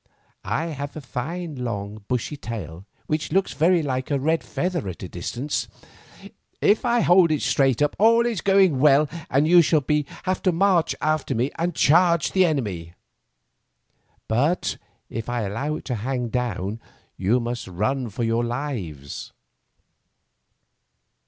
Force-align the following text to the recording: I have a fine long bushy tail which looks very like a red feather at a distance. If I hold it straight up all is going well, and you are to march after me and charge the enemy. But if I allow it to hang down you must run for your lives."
I 0.43 0.65
have 0.69 0.95
a 0.95 0.99
fine 1.01 1.57
long 1.57 2.03
bushy 2.07 2.35
tail 2.35 2.87
which 3.05 3.31
looks 3.31 3.53
very 3.53 3.83
like 3.83 4.09
a 4.09 4.17
red 4.17 4.43
feather 4.43 4.89
at 4.89 5.03
a 5.03 5.07
distance. 5.07 5.67
If 6.59 6.83
I 6.85 7.01
hold 7.01 7.31
it 7.31 7.43
straight 7.43 7.83
up 7.83 7.95
all 7.99 8.25
is 8.25 8.41
going 8.41 8.79
well, 8.79 9.07
and 9.29 9.47
you 9.47 9.59
are 10.25 10.35
to 10.41 10.51
march 10.51 10.95
after 11.01 11.35
me 11.35 11.51
and 11.53 11.75
charge 11.75 12.31
the 12.31 12.47
enemy. 12.47 12.95
But 14.27 14.77
if 15.07 15.29
I 15.29 15.43
allow 15.43 15.75
it 15.75 15.85
to 15.85 15.95
hang 16.01 16.29
down 16.29 16.79
you 17.15 17.39
must 17.39 17.67
run 17.67 18.09
for 18.09 18.23
your 18.23 18.43
lives." 18.43 19.33